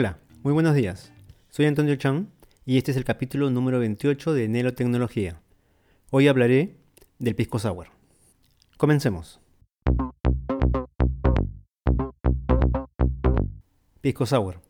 [0.00, 1.10] Hola, muy buenos días.
[1.50, 2.30] Soy Antonio Chan
[2.64, 5.40] y este es el capítulo número 28 de Nelo Tecnología.
[6.10, 6.76] Hoy hablaré
[7.18, 7.88] del pisco sour.
[8.76, 9.40] Comencemos.
[14.00, 14.60] Pisco sour.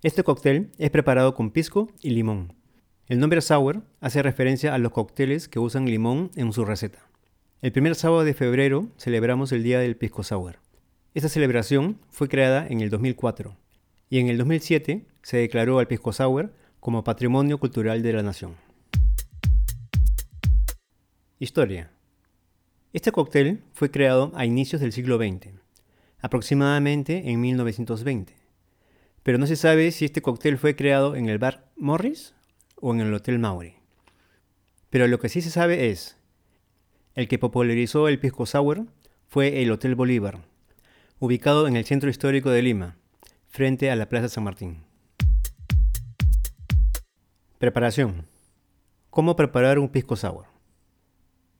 [0.00, 2.54] Este cóctel es preparado con pisco y limón.
[3.08, 7.00] El nombre sour hace referencia a los cócteles que usan limón en su receta.
[7.62, 10.60] El primer sábado de febrero celebramos el Día del Pisco Sour.
[11.14, 13.56] Esta celebración fue creada en el 2004
[14.12, 18.56] y en el 2007 se declaró al pisco sour como Patrimonio Cultural de la Nación.
[21.38, 21.90] Historia.
[22.92, 25.54] Este cóctel fue creado a inicios del siglo XX,
[26.20, 28.34] aproximadamente en 1920,
[29.22, 32.34] pero no se sabe si este cóctel fue creado en el bar Morris
[32.82, 33.76] o en el Hotel Maury.
[34.90, 36.18] Pero lo que sí se sabe es,
[37.14, 38.84] el que popularizó el pisco sour
[39.26, 40.42] fue el Hotel Bolívar,
[41.18, 42.98] ubicado en el centro histórico de Lima,
[43.52, 44.78] frente a la Plaza San Martín.
[47.58, 48.26] Preparación.
[49.10, 50.46] ¿Cómo preparar un pisco sour?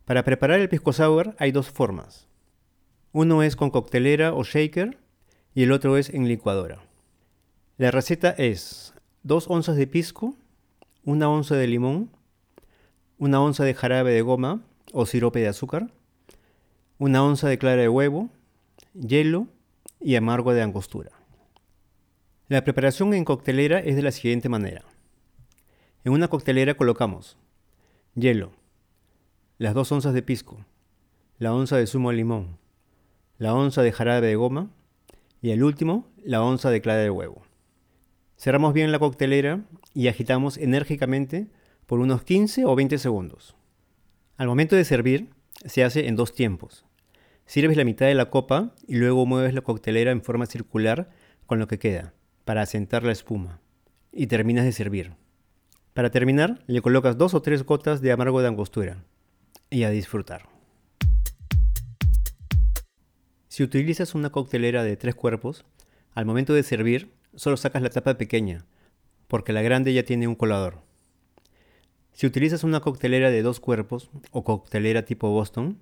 [0.06, 2.28] Para preparar el pisco sour hay dos formas.
[3.12, 4.96] Uno es con coctelera o shaker
[5.54, 6.80] y el otro es en licuadora.
[7.76, 10.34] La receta es 2 onzas de pisco,
[11.04, 12.10] 1 onza de limón,
[13.18, 14.62] 1 onza de jarabe de goma
[14.94, 15.92] o sirope de azúcar,
[16.98, 18.30] 1 onza de clara de huevo,
[18.94, 19.46] hielo
[20.00, 21.21] y amargo de angostura.
[22.52, 24.84] La preparación en coctelera es de la siguiente manera.
[26.04, 27.38] En una coctelera colocamos
[28.14, 28.52] hielo,
[29.56, 30.62] las dos onzas de pisco,
[31.38, 32.58] la onza de zumo de limón,
[33.38, 34.68] la onza de jarabe de goma
[35.40, 37.40] y el último, la onza de clara de huevo.
[38.36, 41.46] Cerramos bien la coctelera y agitamos enérgicamente
[41.86, 43.56] por unos 15 o 20 segundos.
[44.36, 45.30] Al momento de servir,
[45.64, 46.84] se hace en dos tiempos.
[47.46, 51.08] Sirves la mitad de la copa y luego mueves la coctelera en forma circular
[51.46, 52.12] con lo que queda
[52.44, 53.60] para asentar la espuma
[54.12, 55.14] y terminas de servir.
[55.94, 59.04] Para terminar, le colocas dos o tres gotas de amargo de angostura
[59.70, 60.48] y a disfrutar.
[63.48, 65.64] Si utilizas una coctelera de tres cuerpos,
[66.14, 68.64] al momento de servir solo sacas la tapa pequeña,
[69.28, 70.82] porque la grande ya tiene un colador.
[72.12, 75.78] Si utilizas una coctelera de dos cuerpos o coctelera tipo Boston,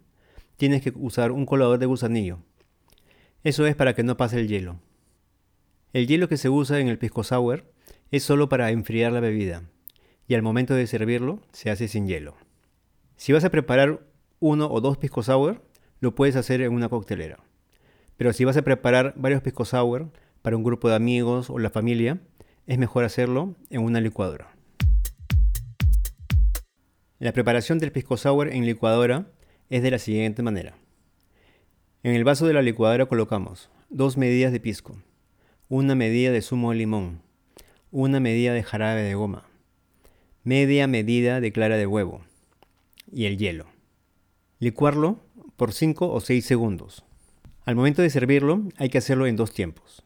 [0.56, 2.38] tienes que usar un colador de gusanillo.
[3.43, 4.81] Eso es para que no pase el hielo.
[5.93, 7.65] El hielo que se usa en el pisco sour
[8.12, 9.65] es solo para enfriar la bebida
[10.28, 12.37] y al momento de servirlo se hace sin hielo.
[13.17, 14.06] Si vas a preparar
[14.39, 15.65] uno o dos pisco sour,
[15.99, 17.41] lo puedes hacer en una coctelera.
[18.17, 20.12] Pero si vas a preparar varios pisco sour
[20.43, 22.21] para un grupo de amigos o la familia,
[22.69, 24.55] es mejor hacerlo en una licuadora.
[27.19, 29.27] La preparación del pisco sour en licuadora
[29.71, 30.77] es de la siguiente manera.
[32.05, 34.97] En el vaso de la licuadora colocamos dos medidas de pisco,
[35.72, 37.22] una medida de zumo de limón,
[37.92, 39.44] una medida de jarabe de goma,
[40.42, 42.22] media medida de clara de huevo
[43.12, 43.66] y el hielo.
[44.58, 45.20] Licuarlo
[45.54, 47.04] por 5 o 6 segundos.
[47.64, 50.03] Al momento de servirlo hay que hacerlo en dos tiempos.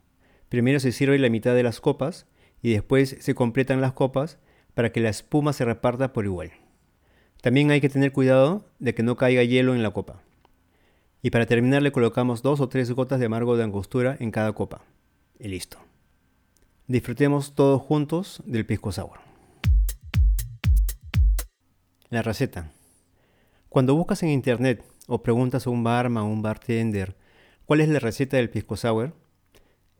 [0.50, 2.26] Primero se sirve la mitad de las copas
[2.60, 4.36] y después se completan las copas
[4.75, 6.52] para que la espuma se reparta por igual.
[7.41, 10.20] También hay que tener cuidado de que no caiga hielo en la copa.
[11.22, 14.52] Y para terminar le colocamos dos o tres gotas de amargo de angostura en cada
[14.52, 14.84] copa
[15.39, 15.78] y listo.
[16.87, 19.19] Disfrutemos todos juntos del pisco sour.
[22.11, 22.71] La receta.
[23.69, 27.17] Cuando buscas en internet o preguntas a un barman o un bartender
[27.65, 29.15] cuál es la receta del pisco sour,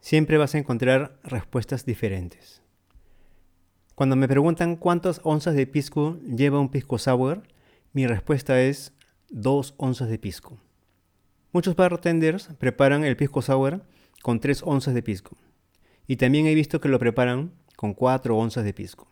[0.01, 2.63] siempre vas a encontrar respuestas diferentes.
[3.95, 7.43] Cuando me preguntan cuántas onzas de pisco lleva un pisco sour,
[7.93, 8.93] mi respuesta es
[9.31, 10.59] dos onzas de pisco.
[11.53, 13.83] Muchos bartenders preparan el pisco sour
[14.25, 15.37] con 3 onzas de pisco.
[16.07, 19.07] Y también he visto que lo preparan con 4 onzas de pisco.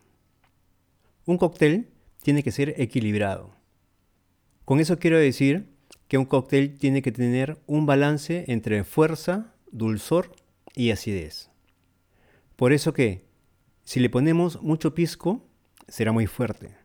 [1.27, 1.91] Un cóctel
[2.23, 3.51] tiene que ser equilibrado.
[4.65, 5.69] Con eso quiero decir
[6.07, 10.31] que un cóctel tiene que tener un balance entre fuerza, dulzor
[10.73, 11.51] y acidez.
[12.55, 13.27] Por eso que
[13.83, 15.47] si le ponemos mucho pisco,
[15.87, 16.75] será muy fuerte.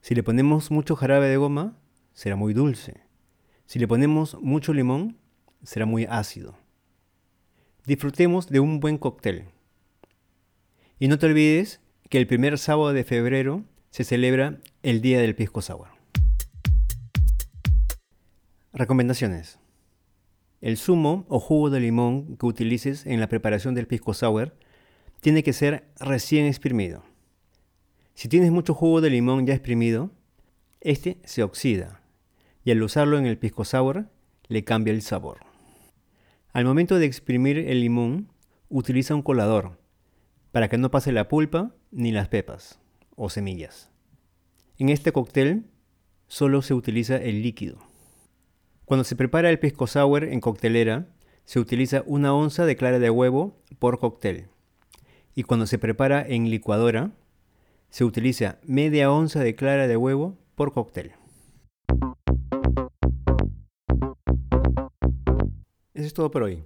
[0.00, 1.78] Si le ponemos mucho jarabe de goma,
[2.14, 3.04] será muy dulce.
[3.66, 5.18] Si le ponemos mucho limón,
[5.62, 6.58] será muy ácido
[7.90, 9.46] disfrutemos de un buen cóctel.
[11.00, 15.34] Y no te olvides que el primer sábado de febrero se celebra el Día del
[15.34, 15.88] Pisco Sour.
[18.72, 19.58] Recomendaciones.
[20.60, 24.54] El zumo o jugo de limón que utilices en la preparación del pisco sour
[25.18, 27.02] tiene que ser recién exprimido.
[28.14, 30.12] Si tienes mucho jugo de limón ya exprimido,
[30.80, 32.02] este se oxida
[32.62, 34.06] y al usarlo en el pisco sour
[34.46, 35.49] le cambia el sabor.
[36.52, 38.32] Al momento de exprimir el limón,
[38.68, 39.78] utiliza un colador,
[40.50, 42.80] para que no pase la pulpa ni las pepas
[43.14, 43.88] o semillas.
[44.76, 45.66] En este cóctel
[46.26, 47.78] solo se utiliza el líquido.
[48.84, 51.06] Cuando se prepara el pisco sour en coctelera,
[51.44, 54.48] se utiliza una onza de clara de huevo por cóctel.
[55.36, 57.12] Y cuando se prepara en licuadora,
[57.90, 61.12] se utiliza media onza de clara de huevo por cóctel.
[66.00, 66.64] Eso es todo por hoy.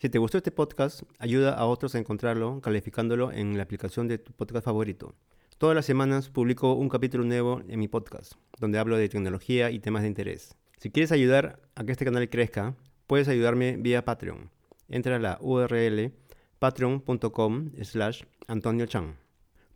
[0.00, 4.18] Si te gustó este podcast, ayuda a otros a encontrarlo calificándolo en la aplicación de
[4.18, 5.14] tu podcast favorito.
[5.56, 9.78] Todas las semanas publico un capítulo nuevo en mi podcast, donde hablo de tecnología y
[9.78, 10.56] temas de interés.
[10.78, 12.74] Si quieres ayudar a que este canal crezca,
[13.06, 14.50] puedes ayudarme vía Patreon.
[14.88, 16.12] Entra a la URL
[16.58, 19.16] patreon.com slash Antonio Chan.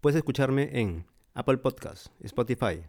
[0.01, 2.83] Puedes escucharme en Apple Podcasts, Spotify,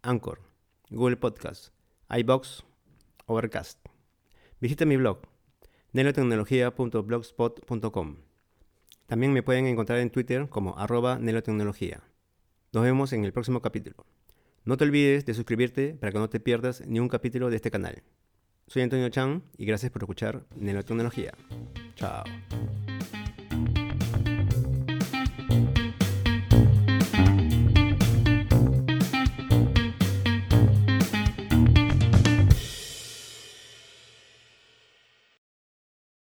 [0.00, 0.40] Anchor,
[0.88, 1.70] Google Podcasts,
[2.08, 2.64] iBox,
[3.26, 3.78] Overcast.
[4.58, 5.20] Visita mi blog
[5.92, 8.16] nelotecnología.blogspot.com.
[9.06, 12.02] También me pueden encontrar en Twitter como arroba nelotecnología.
[12.72, 14.06] Nos vemos en el próximo capítulo.
[14.64, 17.70] No te olvides de suscribirte para que no te pierdas ni un capítulo de este
[17.70, 18.02] canal.
[18.68, 21.32] Soy Antonio Chan y gracias por escuchar Nelotecnología.
[21.96, 22.22] Chao.